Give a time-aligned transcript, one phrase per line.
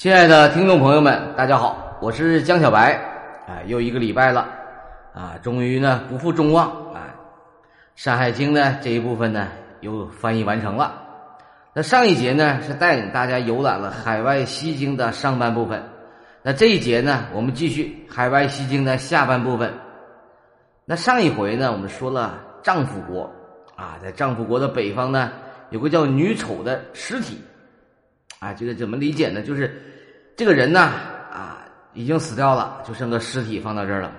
[0.00, 2.94] 亲爱的听众朋友们，大家好，我是江小白，
[3.46, 4.48] 啊，又一个礼拜了，
[5.12, 7.12] 啊，终于呢不负众望，啊，
[7.96, 9.48] 《山海经》呢这一部分呢
[9.82, 11.02] 又翻译完成了。
[11.74, 15.82] 那上一节呢是带领大家游览了《海外西经》的上半部分，
[16.42, 19.70] 那这一节呢我们继续《海外西经》的下半部分。
[20.86, 23.30] 那上一回呢我们说了丈夫国，
[23.76, 25.30] 啊，在丈夫国的北方呢
[25.68, 27.38] 有个叫女丑的尸体，
[28.38, 29.42] 啊，这个怎么理解呢？
[29.42, 29.78] 就是
[30.40, 31.58] 这个人呢，啊，
[31.92, 34.10] 已经死掉了，就剩个尸体放到这儿了。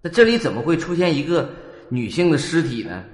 [0.00, 1.46] 那这里怎么会出现一个
[1.90, 3.04] 女性的尸体呢？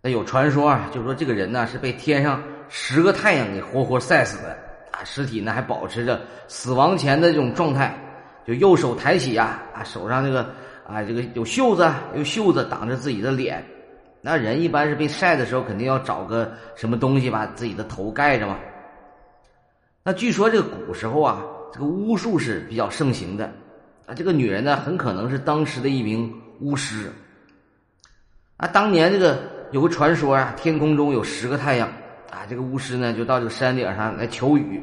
[0.00, 4.56] 那有传说啊，就说这个人呢是被天上十个太阳给活活晒死的
[4.92, 7.92] 啊，尸体呢还保持着死亡前的这种状态，
[8.46, 10.42] 就右手抬起啊，啊手上这个
[10.86, 13.60] 啊这个有袖子，有袖子挡着自己的脸。
[14.20, 18.56] 那人一般是被晒的时候，肯定要找个什么东西把自己的头盖着嘛。
[20.06, 21.42] 那据说这个古时候啊，
[21.72, 23.44] 这个巫术是比较盛行的。
[24.06, 27.10] 啊，这个女人呢很可能是当时的一名巫师。
[28.56, 29.36] 啊，当年这个。
[29.72, 31.88] 有个传说啊，天空中有十个太阳，
[32.30, 34.80] 啊，这个巫师呢就到这个山顶上来求雨，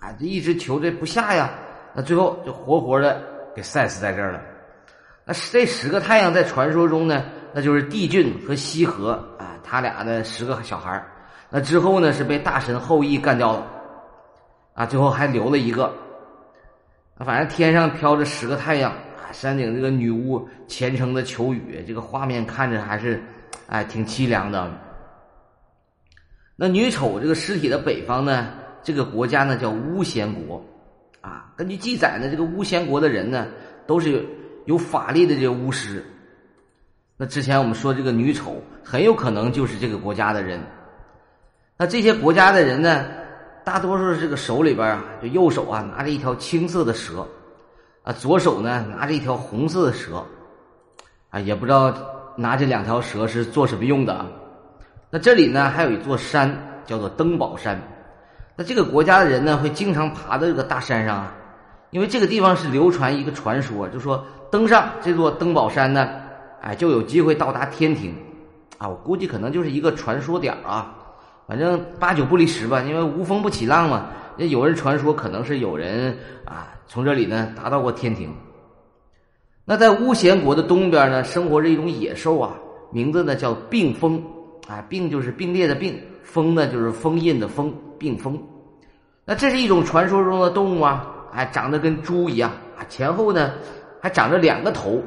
[0.00, 1.50] 啊，这一直求这不下呀，
[1.94, 3.22] 那最后就活活的
[3.54, 4.40] 给晒死在这儿了。
[5.26, 11.04] 那这十个太阳在传说中呢，那就是帝俊和羲和啊，他俩的十个小孩
[11.50, 13.66] 那之后呢是被大神后羿干掉了，
[14.78, 15.92] 啊，最后还留了一个。
[17.18, 23.20] 反正天上飘着十个太阳啊，山顶这个女巫虔诚的求雨，这个画面看着还是。
[23.66, 24.70] 哎，挺凄凉的。
[26.56, 28.48] 那女丑这个尸体的北方呢，
[28.82, 30.64] 这个国家呢叫巫仙国，
[31.20, 33.46] 啊，根据记载呢，这个巫仙国的人呢
[33.86, 34.24] 都是
[34.64, 36.02] 有法力的这个巫师。
[37.18, 40.58] 那之前我们说这个女丑很有可能就是这个国家的人。
[41.76, 43.04] 那这些国家的人呢，
[43.68, 47.26] 大多数这个手里边啊，就右手啊拿着一条青色的蛇，
[48.02, 50.24] 啊，左手呢拿着一条红色的蛇，
[51.28, 51.94] 啊，也不知道。
[52.34, 54.24] 拿这两条蛇是做什么用的？
[55.10, 56.56] 那这里呢还有一座山
[56.86, 57.76] 叫做登宝山，
[58.54, 61.34] 那这个国家的人呢会经常爬到这个大山上啊，
[61.90, 66.08] 因为这个地方是流传一个传说，就说登上这座登宝山呢，
[66.62, 68.14] 哎就有机会到达天庭，
[68.78, 70.94] 啊，我估计可能就是一个传说点啊，
[71.48, 76.14] 反正八九不离十吧，因为无风不起浪嘛，那有人传说可能是有人
[76.44, 78.30] 啊从这里呢达到过天庭。
[79.64, 82.54] 那在巫咸国的东边呢，生活着一种野兽啊，
[82.92, 84.22] 名字呢叫病蜂，
[84.68, 88.38] 啊，病就是并列的病，蜂呢就是封印的封，病蜂。
[89.24, 93.52] 那这是一种传说中的动物啊，哎，长得跟猪一样啊，前后呢
[94.02, 95.02] 还长着两个头，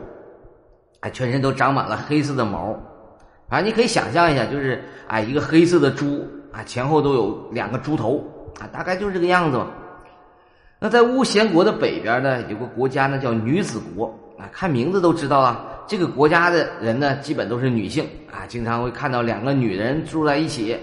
[1.01, 2.75] 哎，全身都长满了黑色的毛，
[3.51, 8.25] 反正你可以想象一下，就是啊一个黑色的猪啊，前后都有两个猪头
[8.61, 9.67] 啊，大概就是这个样子嘛。
[10.79, 14.17] 那在巫咸国的北边呢，有个国家呢叫女子国。
[14.39, 20.75] 啊，看名字都知道啊，这个国家的人呢，基本都是女性啊，经常会看到两个女人住在一起，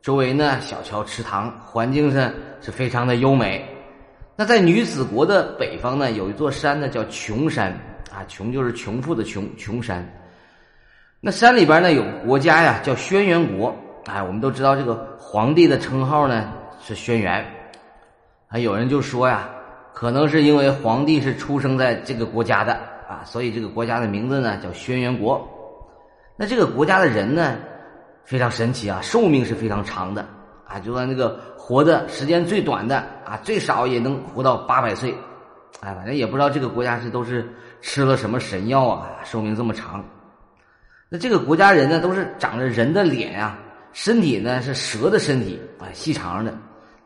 [0.00, 2.32] 周围呢小桥池塘，环境上
[2.62, 3.68] 是非常的优美。
[4.34, 7.70] 那在女子国的北方呢，有一座山呢叫穷山
[8.10, 10.08] 啊，穷就是穷富的穷，穷山。
[11.24, 13.74] 那山里边呢有国家呀，叫轩辕国。
[14.04, 16.52] 哎，我们都知道这个皇帝的称号呢
[16.82, 17.42] 是轩辕，
[18.46, 19.48] 还有人就说呀。
[19.94, 22.74] 可能是因为皇帝是出生在这个国家的
[23.08, 25.48] 啊，所以这个国家的名字呢叫轩辕国。
[26.36, 27.56] 那这个国家的人呢
[28.26, 30.26] 非常神奇啊，寿命是非常长的
[30.68, 35.14] 啊，就算那个活的时间最短的啊，最少也能活到八百岁。
[35.80, 37.48] 哎，反正也不知道这个国家是都是
[37.80, 40.04] 吃了什么神药啊，寿命这么长。
[41.14, 43.56] 那这个国家人呢都是长着人的脸啊，
[43.92, 46.50] 身体呢是蛇的身体啊，细长的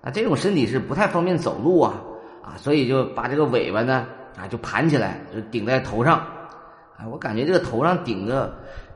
[0.00, 2.00] 啊，这种身体是不太方便走路啊。
[2.42, 6.16] 啊，所以就把这个尾巴呢，啊，就盘起来，就顶在头上，
[6.96, 8.50] 啊，我感觉这个头上顶着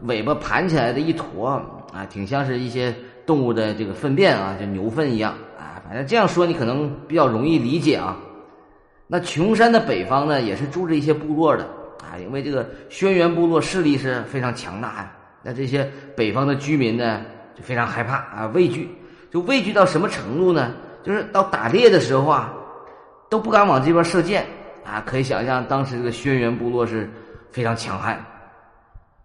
[0.04, 1.46] 尾巴盘起来的一坨，
[1.92, 2.94] 啊，挺像是一些
[3.26, 8.16] 动物的这个粪便啊，就牛粪一样，啊，反正这样说你可能比较容易理解啊。
[9.06, 11.68] 那穷山的北方呢，也是住着一些部落的，
[12.12, 15.12] 啊，因为这个轩辕部落势力是非常强大呀，
[15.42, 17.22] 那这些北方的居民呢，
[17.56, 18.88] 就非常害怕啊，畏惧，
[19.30, 20.74] 就畏惧到什么程度呢？
[21.02, 22.54] 就是到打猎的时候啊。
[23.32, 24.44] 都不敢往这边射箭
[24.84, 25.02] 啊！
[25.06, 27.08] 可以想象，当时这个轩辕部落是
[27.50, 28.22] 非常强悍。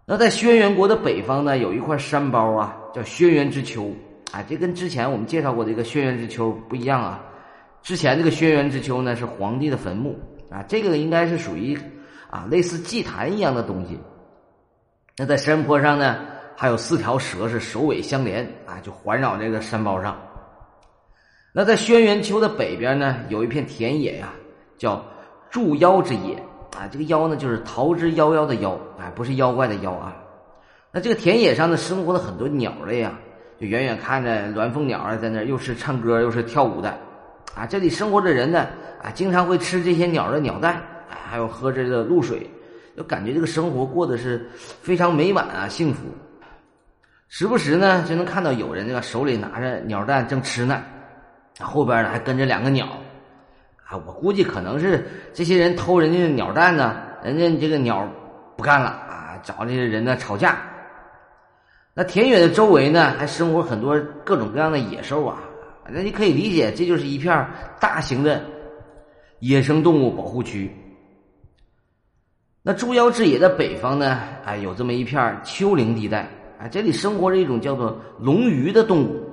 [0.06, 3.94] 那在轩辕国的北方呢，有一块山包啊，叫轩辕之丘
[4.32, 4.42] 啊。
[4.48, 7.22] 这跟之前我们介绍过的一个轩辕之丘不一样啊。
[7.82, 10.18] 之前这个轩辕之丘呢是皇帝的坟墓
[10.50, 11.78] 啊，这个应该是属于
[12.30, 13.98] 啊类似祭坛一样的东西。
[15.16, 16.18] 那在山坡上呢，
[16.56, 20.16] 还有四条蛇是首尾相连啊，就环绕这个山包上。
[21.52, 24.32] 那在轩辕丘的北边呢，有一片田野呀，
[24.76, 25.04] 叫
[25.50, 26.34] 祝妖之野
[26.76, 26.86] 啊。
[26.90, 30.14] 这个妖呢，就是逃之夭夭的妖啊，不是妖怪的妖啊。
[30.92, 33.18] 那这个田野上呢，生活了很多鸟类啊，
[33.60, 36.90] 就远远看着鸾凤鸟啊，在那又是唱歌又是跳舞的
[37.56, 37.66] 啊。
[37.66, 38.68] 这里生活的人呢，
[39.02, 42.48] 啊，经常会吃这些鸟的鸟蛋，还有喝这个露水，
[42.96, 44.48] 就感觉这个生活过得是
[44.82, 46.04] 非常美满啊，幸福。
[47.28, 50.82] 时不时呢，就能看到有人这个手里拿着鸟蛋正吃呢，
[51.60, 52.86] 后边呢还跟着两个鸟，
[53.84, 58.08] 啊，我估计可能是这些人偷人家的鸟蛋呢，人家这个鸟
[58.56, 60.56] 不干了啊，找这些人呢吵架。
[61.92, 65.38] 那田野的周围呢，还生活很多各种各样的野兽啊，
[65.90, 67.46] 那你可以理解，这就是一片
[67.78, 68.42] 大型的
[69.40, 70.74] 野生动物保护区。
[72.68, 76.28] 那猪腰之野的北方呢，哎，有这么一片丘陵地带。
[76.60, 79.24] 啊，这里生活着一种叫做龙鱼的动物，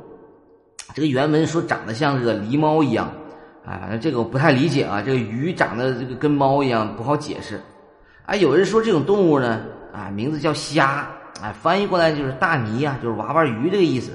[0.93, 3.11] 这个原文说长得像这个狸猫一样，
[3.65, 7.59] 啊，这个我不太理解啊，这个鱼长得这个跟猫一样不好解释，
[8.25, 11.05] 啊，有人说这种动物呢，啊，名字叫虾，
[11.41, 14.13] 啊，翻译过来就是大泥呀，就是娃娃鱼这个意思。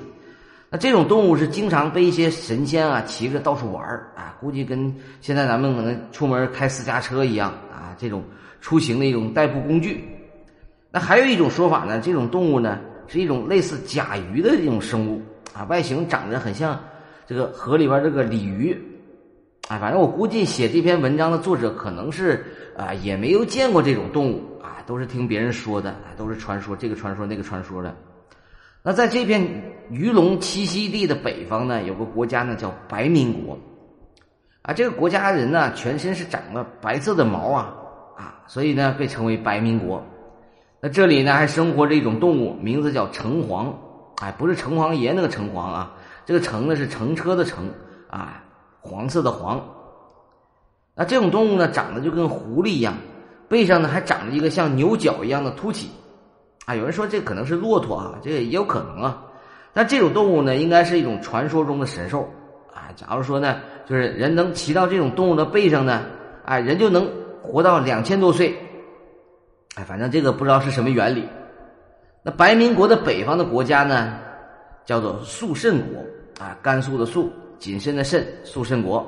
[0.70, 3.84] 那这种动物是经常被一些神仙啊骑着到处玩
[4.16, 8.23] 啊，估计跟现在咱们可能出门开私家车一样啊，这种
[8.60, 10.04] 出行的一种代步工具。
[10.90, 12.80] 那还有一种说法呢，这种动物呢。
[13.12, 15.20] 是一种类似甲鱼的这种生物
[15.52, 16.78] 啊，外形长得很像
[17.26, 18.72] 这个河里边这个鲤鱼，
[19.66, 22.46] 啊，反正我估计写这篇文章的作者可能是
[22.78, 27.92] 啊也没有见过这种动物啊，都是听别人说的，都是传说，这个传说那个传说的。
[28.80, 29.42] 那在这片
[29.90, 33.58] 鱼龙栖息地的北方呢，有个国家呢叫白民国，
[34.62, 37.74] 啊，这个国家人呢全身是长了白色的毛啊，
[38.50, 40.05] 所以呢被称为白民国。
[40.81, 43.73] 那这里呢还生活着一种动物，名字叫城隍，
[44.20, 45.94] 哎，不是城隍爷那个城隍啊，
[46.26, 47.70] 这个城呢是乘车的乘
[48.11, 48.43] 啊，
[48.81, 49.64] 黄色的黄。
[50.97, 52.94] 那这种动物呢长得就跟狐狸一样，
[53.49, 55.88] 背上呢还长着一个像牛角一样的凸起，
[56.67, 59.23] 啊，有人说这可能是骆驼啊，这也有可能啊。
[59.73, 62.29] 但这种动物呢应该是一种传说中的神兽
[62.75, 62.91] 啊。
[62.97, 66.02] 假如说呢，就是人能骑到这种动物的背上呢，
[66.44, 67.08] 哎，人就能
[67.42, 68.56] 活到两千多岁。
[69.76, 71.28] 哎，反正这个不知道是什么原理。
[72.22, 74.19] 那白民国的北方的国家呢，
[74.84, 76.04] 叫做肃慎国
[76.44, 79.06] 啊，甘肃的肃，谨慎的慎，肃慎国。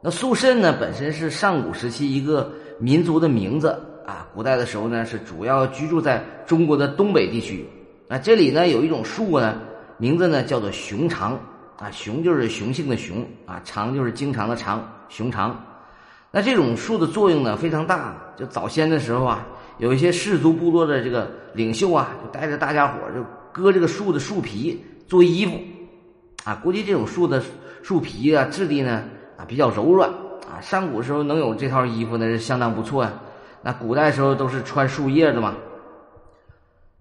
[0.00, 3.68] 那肃慎呢，本身是上古时期一个民族的名字
[4.06, 4.28] 啊。
[4.32, 7.68] 古代的时候呢，是主要居住在中国的东北地区。
[8.08, 9.60] 啊，这里呢有一种树呢，
[9.98, 11.38] 名字呢叫做熊长
[11.76, 15.60] 啊，熊就是雄性的熊啊，长就是经常的长，熊长。
[16.30, 19.46] 那这种树的作用呢非常大，就早先的时候啊。
[19.78, 25.56] 有一些氏族部落的这个领袖啊，就带着大家伙就割这个树的树皮做衣服，
[26.42, 27.40] 啊，估计这种树的
[27.80, 29.04] 树皮啊质地呢
[29.36, 30.10] 啊比较柔软
[30.50, 33.12] 啊，上古时候能有这套衣服那是相当不错呀。
[33.62, 35.54] 那古代时候都是穿树叶的嘛。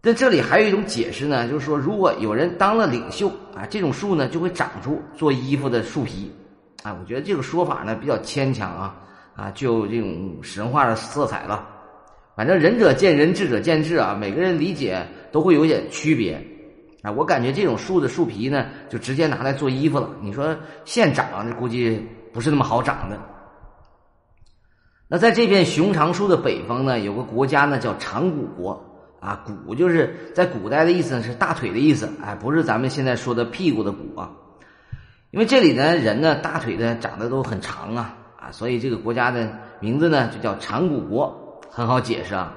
[0.04, 6.32] 在这里还有一种解释呢，就是说如果有人当了领袖啊，这种树呢就会长出做衣服的树皮，
[6.84, 8.96] 啊，我觉得这个说法呢比较牵强啊，
[9.38, 11.66] 啊，就有这种神话的色彩了。
[12.36, 16.44] 反正仁者见仁，智者见智啊，每个人理解都会有点区别，
[17.04, 20.10] 啊，我感觉这种树的树皮呢，就直接拿来做衣服了。
[20.22, 22.04] 你说现长，这估计
[22.34, 23.20] 不是那么好长的。
[25.08, 28.84] 那在这片熊长树的北方呢，有个国家呢叫长谷国，
[29.20, 34.32] 啊，谷就是在古代的意思是大腿的意思，哎，不是咱们现在说的屁股的骨啊。
[35.32, 38.18] 因为这里呢人呢大腿呢长得都很长啊，
[38.52, 39.50] 所以这个国家的
[39.80, 41.44] 名字呢就叫长谷国。
[41.70, 42.52] 很好解释啊，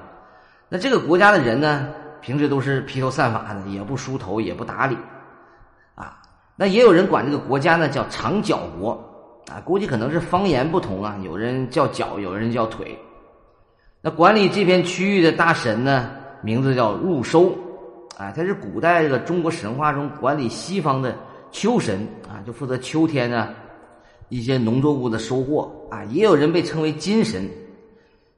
[0.67, 1.89] 那这个国家的人呢，
[2.21, 4.97] 平时都是披头散发的，也不梳头，也不打理，
[5.93, 6.17] 啊，
[6.55, 8.93] 那也有人管这个国家呢叫长脚国，
[9.51, 12.97] 啊，估计可能是方言不同啊，有人叫脚，有人叫腿。
[14.01, 16.09] 那管理这片区域的大神呢，
[16.41, 17.49] 名字叫入收，
[18.17, 21.15] 啊，他是古代这个中国神话中管理西方的
[21.51, 23.49] 秋神啊，就负责秋天呢
[24.31, 27.49] 一些农作物的收获啊，也有人被称为金神。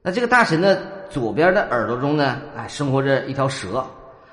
[0.02, 3.86] 那这个大神的左边的耳朵中呢，啊，生活着一条蛇。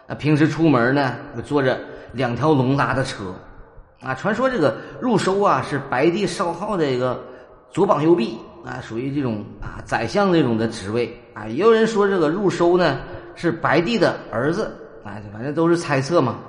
[0.08, 1.15] 那平时出门呢，
[1.46, 1.80] 坐着
[2.13, 3.34] 两条龙拉的车。
[4.01, 7.24] 啊，传说这个入收啊，是白帝少昊的一个
[7.70, 11.48] 左膀右臂啊，属于这种啊宰相那种的职位啊。
[11.48, 13.01] 也有人说这个入收呢
[13.36, 16.39] 是白帝的儿子啊，反正都是猜测嘛。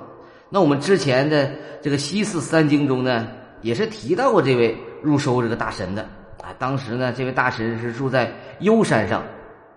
[0.49, 1.51] 那我们之前的
[1.83, 3.27] 这个西四三经中呢，
[3.61, 6.01] 也是提到过这位入收这个大神的。
[6.41, 8.29] 啊，当时呢，这位大神是住在
[8.59, 9.23] 幽山上，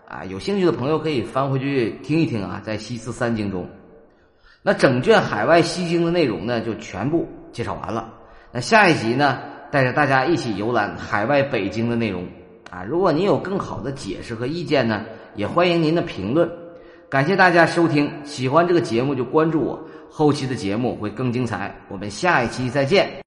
[0.09, 3.69] 啊，有兴趣的朋友可以翻回去听一听啊，在《西四三经》中，
[4.63, 8.13] 那整卷海外西经的内容呢，就全部介绍完了。
[8.51, 9.39] 那下一集呢，
[9.71, 12.27] 带着大家一起游览海外北京的内容
[12.69, 12.83] 啊。
[12.83, 15.05] 如果您有更好的解释和意见呢，
[15.37, 16.51] 也欢迎您的评论。
[17.09, 19.81] 感谢大家收听，喜欢这个节目就关注我，
[20.11, 21.73] 后期的节目会更精彩。
[21.89, 23.23] 我们下一期再见。